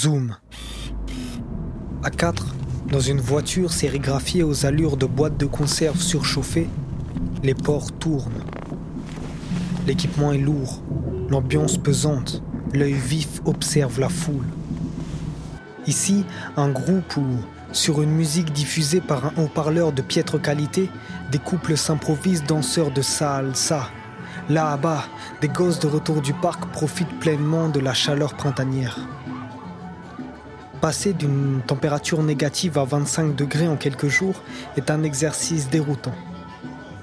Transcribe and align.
Zoom. 0.00 0.34
À 2.02 2.08
4, 2.08 2.54
dans 2.90 3.00
une 3.00 3.20
voiture 3.20 3.70
sérigraphiée 3.70 4.42
aux 4.42 4.64
allures 4.64 4.96
de 4.96 5.04
boîtes 5.04 5.36
de 5.36 5.44
conserve 5.44 6.00
surchauffées, 6.00 6.68
les 7.42 7.52
ports 7.52 7.92
tournent. 7.92 8.44
L'équipement 9.86 10.32
est 10.32 10.38
lourd, 10.38 10.80
l'ambiance 11.28 11.76
pesante, 11.76 12.42
l'œil 12.72 12.94
vif 12.94 13.42
observe 13.44 14.00
la 14.00 14.08
foule. 14.08 14.46
Ici, 15.86 16.24
un 16.56 16.70
groupe 16.70 17.18
où, 17.18 17.26
sur 17.72 18.00
une 18.00 18.12
musique 18.12 18.54
diffusée 18.54 19.02
par 19.02 19.26
un 19.26 19.32
haut-parleur 19.36 19.92
de 19.92 20.00
piètre 20.00 20.40
qualité, 20.40 20.88
des 21.30 21.38
couples 21.38 21.76
s'improvisent 21.76 22.44
danseurs 22.44 22.90
de 22.90 23.02
salsa. 23.02 23.90
Là-bas, 24.48 25.04
des 25.42 25.48
gosses 25.48 25.78
de 25.78 25.88
retour 25.88 26.22
du 26.22 26.32
parc 26.32 26.64
profitent 26.72 27.20
pleinement 27.20 27.68
de 27.68 27.80
la 27.80 27.92
chaleur 27.92 28.32
printanière. 28.32 28.98
Passer 30.80 31.12
d'une 31.12 31.60
température 31.66 32.22
négative 32.22 32.78
à 32.78 32.84
25 32.84 33.36
degrés 33.36 33.68
en 33.68 33.76
quelques 33.76 34.08
jours 34.08 34.42
est 34.78 34.90
un 34.90 35.02
exercice 35.02 35.68
déroutant. 35.68 36.14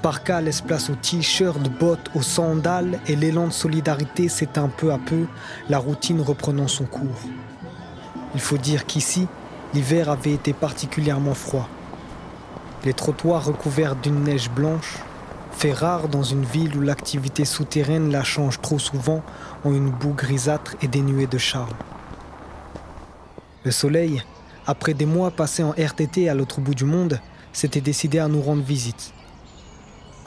Parka 0.00 0.40
laisse 0.40 0.60
place 0.60 0.90
aux 0.90 0.94
t-shirts, 0.94 1.68
bottes, 1.80 2.08
aux 2.14 2.22
sandales 2.22 3.00
et 3.08 3.16
l'élan 3.16 3.48
de 3.48 3.52
solidarité 3.52 4.28
s'éteint 4.28 4.68
peu 4.68 4.92
à 4.92 4.98
peu, 4.98 5.26
la 5.68 5.78
routine 5.78 6.20
reprenant 6.20 6.68
son 6.68 6.84
cours. 6.84 7.22
Il 8.36 8.40
faut 8.40 8.58
dire 8.58 8.86
qu'ici, 8.86 9.26
l'hiver 9.72 10.08
avait 10.08 10.34
été 10.34 10.52
particulièrement 10.52 11.34
froid. 11.34 11.68
Les 12.84 12.92
trottoirs 12.92 13.44
recouverts 13.44 13.96
d'une 13.96 14.22
neige 14.22 14.50
blanche, 14.50 14.98
fait 15.50 15.72
rare 15.72 16.08
dans 16.08 16.22
une 16.22 16.44
ville 16.44 16.76
où 16.76 16.80
l'activité 16.80 17.44
souterraine 17.44 18.12
la 18.12 18.22
change 18.22 18.60
trop 18.60 18.78
souvent 18.78 19.22
en 19.64 19.72
une 19.72 19.90
boue 19.90 20.14
grisâtre 20.14 20.76
et 20.80 20.86
dénuée 20.86 21.26
de 21.26 21.38
charme. 21.38 21.74
Le 23.64 23.70
soleil, 23.70 24.22
après 24.66 24.92
des 24.92 25.06
mois 25.06 25.30
passés 25.30 25.62
en 25.62 25.70
RTT 25.70 26.28
à 26.28 26.34
l'autre 26.34 26.60
bout 26.60 26.74
du 26.74 26.84
monde, 26.84 27.18
s'était 27.54 27.80
décidé 27.80 28.18
à 28.18 28.28
nous 28.28 28.42
rendre 28.42 28.62
visite. 28.62 29.14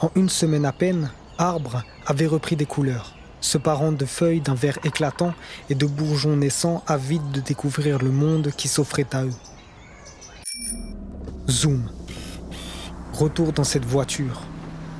En 0.00 0.10
une 0.16 0.28
semaine 0.28 0.64
à 0.64 0.72
peine, 0.72 1.12
Arbre 1.38 1.84
avait 2.04 2.26
repris 2.26 2.56
des 2.56 2.66
couleurs, 2.66 3.14
se 3.40 3.56
parant 3.56 3.92
de 3.92 4.04
feuilles 4.04 4.40
d'un 4.40 4.54
vert 4.54 4.78
éclatant 4.82 5.34
et 5.70 5.76
de 5.76 5.86
bourgeons 5.86 6.36
naissants 6.36 6.82
avides 6.88 7.30
de 7.30 7.40
découvrir 7.40 7.98
le 8.02 8.10
monde 8.10 8.50
qui 8.56 8.66
s'offrait 8.66 9.06
à 9.12 9.24
eux. 9.24 9.34
Zoom. 11.48 11.88
Retour 13.12 13.52
dans 13.52 13.64
cette 13.64 13.84
voiture, 13.84 14.42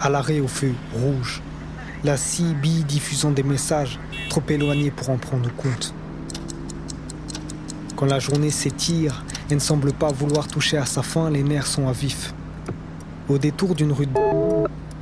à 0.00 0.09
l'arrêt 0.11 0.39
au 0.39 0.48
feu 0.48 0.72
rouge. 0.94 1.42
La 2.05 2.16
CB 2.16 2.84
diffusant 2.86 3.33
des 3.33 3.42
messages 3.42 3.98
trop 4.28 4.42
éloignés 4.48 4.92
pour 4.92 5.11
en 5.11 5.19
prendre 5.19 5.53
compte. 5.56 5.92
Quand 7.98 8.06
la 8.06 8.20
journée 8.20 8.50
s'étire 8.50 9.24
et 9.50 9.56
ne 9.56 9.58
semble 9.58 9.92
pas 9.92 10.12
vouloir 10.12 10.46
toucher 10.46 10.78
à 10.78 10.86
sa 10.86 11.02
fin, 11.02 11.30
les 11.30 11.42
nerfs 11.42 11.66
sont 11.66 11.88
à 11.88 11.91
vif. 11.91 12.32
Au 13.28 13.38
détour 13.38 13.74
d'une 13.74 13.91
rue 13.91 14.06
de... 14.06 14.12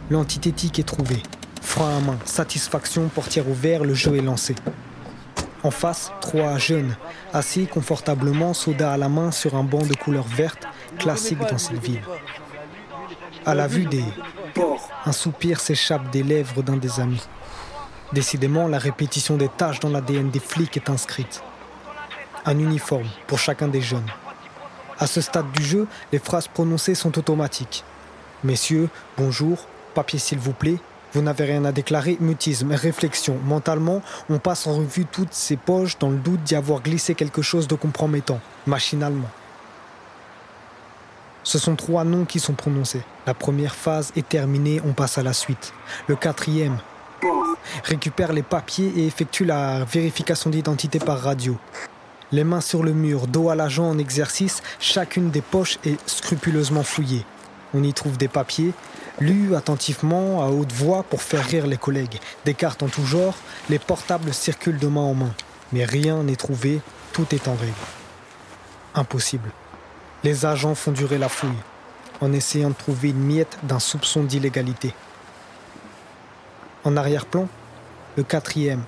L'antithétique 0.09 0.79
est 0.79 0.85
trouvée. 0.85 1.23
Frein 1.61 1.99
à 1.99 2.01
main, 2.01 2.19
satisfaction, 2.25 3.09
portière 3.09 3.51
ouverte, 3.51 3.85
le 3.85 3.93
jeu 3.93 4.17
est 4.17 4.23
lancé. 4.23 4.55
En 5.63 5.71
face, 5.71 6.11
trois 6.23 6.57
jeunes, 6.57 6.97
assis 7.35 7.67
confortablement, 7.67 8.55
soda 8.55 8.93
à 8.93 8.97
la 8.97 9.11
main 9.11 9.31
sur 9.31 9.57
un 9.57 9.63
banc 9.63 9.85
de 9.85 9.95
couleur 9.95 10.25
verte, 10.25 10.67
classique 10.99 11.41
dans 11.51 11.59
cette 11.59 11.85
ville. 11.85 12.01
À 13.45 13.55
la 13.55 13.67
vue 13.67 13.85
des 13.85 14.05
porcs, 14.55 14.89
un 15.05 15.13
soupir 15.13 15.61
s'échappe 15.61 16.11
des 16.13 16.23
lèvres 16.23 16.63
d'un 16.63 16.79
des 16.79 16.99
amis. 16.99 17.29
Décidément, 18.15 18.69
la 18.69 18.79
répétition 18.79 19.37
des 19.37 19.51
tâches 19.51 19.81
dans 19.81 19.91
l'ADN 19.91 20.31
des 20.31 20.41
flics 20.41 20.79
est 20.79 20.89
inscrite 20.89 21.43
un 22.47 22.59
uniforme 22.59 23.09
pour 23.27 23.39
chacun 23.39 23.69
des 23.69 23.83
jeunes. 23.83 24.07
À 24.99 25.07
ce 25.07 25.21
stade 25.21 25.51
du 25.53 25.63
jeu, 25.63 25.87
les 26.13 26.19
phrases 26.19 26.49
prononcées 26.49 26.95
sont 26.95 27.19
automatiques. 27.19 27.85
Messieurs, 28.45 28.89
bonjour, 29.19 29.67
papier 29.95 30.19
s'il 30.19 30.39
vous 30.39 30.53
plaît, 30.53 30.79
vous 31.13 31.23
n'avez 31.23 31.45
rien 31.45 31.65
à 31.65 31.73
déclarer, 31.73 32.17
mutisme, 32.21 32.73
réflexion. 32.73 33.39
Mentalement, 33.45 34.03
on 34.31 34.39
passe 34.39 34.67
en 34.67 34.77
revue 34.77 35.07
toutes 35.07 35.33
ces 35.33 35.57
poches 35.57 35.99
dans 35.99 36.11
le 36.11 36.17
doute 36.17 36.43
d'y 36.45 36.55
avoir 36.55 36.83
glissé 36.83 37.15
quelque 37.15 37.43
chose 37.43 37.69
de 37.69 37.75
compromettant, 37.75 38.41
machinalement. 38.67 39.29
Ce 41.43 41.59
sont 41.59 41.77
trois 41.77 42.05
noms 42.05 42.25
qui 42.25 42.41
sont 42.41 42.55
prononcés. 42.55 43.03
La 43.27 43.35
première 43.35 43.75
phase 43.75 44.13
est 44.17 44.29
terminée, 44.29 44.81
on 44.85 44.93
passe 44.93 45.17
à 45.17 45.23
la 45.23 45.33
suite. 45.33 45.73
Le 46.07 46.17
quatrième 46.17 46.79
récupère 47.85 48.33
les 48.33 48.43
papiers 48.43 48.93
et 48.97 49.07
effectue 49.07 49.45
la 49.45 49.85
vérification 49.85 50.51
d'identité 50.51 50.99
par 50.99 51.21
radio. 51.21 51.57
Les 52.33 52.43
mains 52.43 52.61
sur 52.61 52.83
le 52.83 52.93
mur, 52.93 53.29
dos 53.29 53.51
à 53.51 53.55
l'agent 53.55 53.89
en 53.89 53.99
exercice, 53.99 54.63
chacune 54.81 55.31
des 55.31 55.43
poches 55.43 55.79
est 55.85 55.99
scrupuleusement 56.09 56.83
fouillée. 56.83 57.25
On 57.73 57.85
y 57.85 57.93
trouve 57.93 58.17
des 58.17 58.27
papiers, 58.27 58.73
lus 59.21 59.55
attentivement 59.55 60.43
à 60.43 60.49
haute 60.49 60.73
voix 60.73 61.05
pour 61.05 61.23
faire 61.23 61.45
rire 61.45 61.69
les 61.69 61.77
collègues. 61.77 62.19
Des 62.45 62.55
cartes 62.55 62.83
en 62.83 62.89
tout 62.89 63.07
genre, 63.07 63.37
les 63.71 63.79
portables 63.79 64.35
circulent 64.35 64.79
de 64.79 64.89
main 64.89 65.03
en 65.03 65.15
main. 65.15 65.35
Mais 65.73 65.85
rien 65.85 66.25
n'est 66.25 66.37
trouvé, 66.37 66.81
tout 67.13 67.27
est 67.33 67.47
en 67.47 67.55
règle. 67.55 67.73
Impossible. 68.95 69.51
Les 70.25 70.47
agents 70.47 70.75
font 70.75 70.93
durer 70.93 71.19
la 71.19 71.29
fouille, 71.29 71.51
en 72.21 72.33
essayant 72.33 72.71
de 72.71 72.75
trouver 72.75 73.11
une 73.11 73.23
miette 73.23 73.59
d'un 73.63 73.79
soupçon 73.79 74.25
d'illégalité. 74.25 74.95
En 76.83 76.97
arrière-plan, 76.97 77.49
le 78.17 78.23
quatrième, 78.23 78.83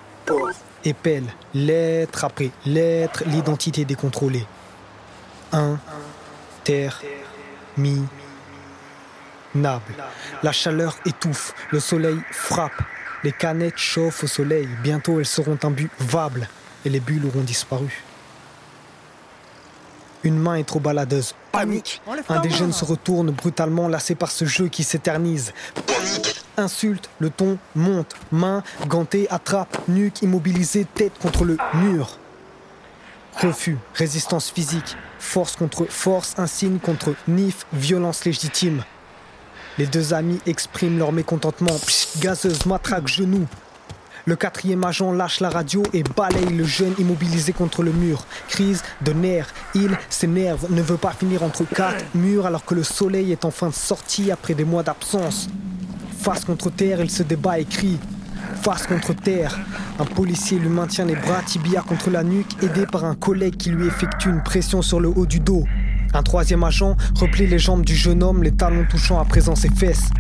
épelle, 0.85 1.27
lettre 1.55 2.25
après 2.25 2.51
lettre, 2.67 3.25
l'identité 3.27 3.85
décontrôlée. 3.85 4.47
Un, 5.53 5.79
terre, 6.65 7.03
mi, 7.77 8.05
nable. 9.55 9.95
La 10.43 10.53
chaleur 10.53 10.97
étouffe, 11.07 11.55
le 11.71 11.81
soleil 11.81 12.19
frappe, 12.31 12.83
les 13.25 13.33
canettes 13.33 13.79
chauffent 13.79 14.25
au 14.25 14.29
soleil, 14.29 14.69
bientôt 14.83 15.19
elles 15.19 15.27
seront 15.27 15.59
imbuvables 15.63 16.49
et 16.85 16.91
les 16.91 17.01
bulles 17.01 17.27
auront 17.27 17.43
disparu. 17.43 18.05
Une 20.25 20.39
main 20.39 20.57
est 20.57 20.65
trop 20.65 20.81
baladeuse. 20.81 21.35
Panique 21.53 22.03
Un 22.29 22.41
des 22.41 22.51
jeunes 22.51 22.73
se 22.73 22.85
retourne 22.85 23.31
brutalement, 23.31 23.89
lassé 23.89 24.15
par 24.15 24.31
ce 24.31 24.45
jeu 24.45 24.69
qui 24.69 24.83
s'éternise. 24.83 25.53
Panique 25.87 26.28
Insulte, 26.59 27.09
le 27.21 27.31
ton 27.31 27.57
monte. 27.77 28.17
Main 28.33 28.65
gantée, 28.89 29.29
attrape, 29.31 29.79
nuque 29.87 30.23
immobilisée, 30.23 30.87
tête 30.93 31.17
contre 31.23 31.45
le 31.45 31.57
mur. 31.75 32.19
Refus, 33.41 33.79
résistance 33.95 34.51
physique, 34.51 34.97
force 35.21 35.55
contre 35.55 35.87
force, 35.89 36.35
insigne 36.37 36.81
contre 36.81 37.15
nif, 37.29 37.65
violence 37.73 38.25
légitime. 38.25 38.83
Les 39.79 39.87
deux 39.87 40.13
amis 40.13 40.41
expriment 40.47 40.99
leur 40.99 41.13
mécontentement. 41.13 41.77
gazeuse, 42.19 42.67
matraque, 42.67 43.07
genou. 43.07 43.47
Le 44.25 44.35
quatrième 44.35 44.83
agent 44.83 45.13
lâche 45.13 45.39
la 45.39 45.51
radio 45.51 45.85
et 45.93 46.03
balaye 46.03 46.53
le 46.53 46.65
jeune 46.65 46.95
immobilisé 46.99 47.53
contre 47.53 47.85
le 47.85 47.93
mur. 47.93 48.27
Crise 48.49 48.83
de 49.03 49.13
nerfs. 49.13 49.55
Il 49.77 49.97
s'énerve, 50.11 50.67
ne 50.71 50.83
veut 50.83 50.97
pas 50.97 51.13
finir 51.13 51.45
entre 51.45 51.63
quatre 51.65 52.05
murs 52.17 52.47
alors 52.47 52.65
que 52.65 52.75
le 52.75 52.83
soleil 52.83 53.31
est 53.31 53.45
enfin 53.45 53.71
sorti 53.71 54.33
après 54.33 54.55
des 54.55 54.65
mois 54.65 54.83
d'absence. 54.83 55.49
Face 56.21 56.45
contre 56.45 56.71
terre, 56.71 57.01
il 57.01 57.11
se 57.11 57.23
débat 57.23 57.61
et 57.61 57.65
crie. 57.65 57.99
Face 58.63 58.87
contre 58.87 59.15
terre, 59.15 59.57
un 60.01 60.05
policier 60.05 60.59
lui 60.59 60.69
maintient 60.69 61.05
les 61.05 61.15
bras 61.15 61.43
tibia 61.47 61.81
contre 61.81 62.11
la 62.11 62.25
nuque, 62.25 62.61
aidé 62.63 62.87
par 62.87 63.05
un 63.05 63.15
collègue 63.15 63.57
qui 63.57 63.71
lui 63.71 63.87
effectue 63.87 64.29
une 64.29 64.43
pression 64.43 64.83
sur 64.83 64.99
le 64.99 65.09
haut 65.09 65.27
du 65.27 65.39
dos. 65.39 65.65
Un 66.13 66.23
troisième 66.23 66.65
agent 66.65 66.97
replie 67.15 67.47
les 67.47 67.59
jambes 67.59 67.85
du 67.85 67.95
jeune 67.95 68.23
homme, 68.23 68.43
les 68.43 68.51
talons 68.51 68.85
touchant 68.91 69.21
à 69.21 69.25
présent 69.25 69.55
ses 69.55 69.71
fesses. 69.71 70.11